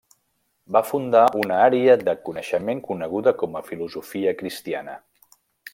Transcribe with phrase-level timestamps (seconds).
[0.77, 4.99] Va fundar una àrea de coneixement coneguda com a filosofia cristiana.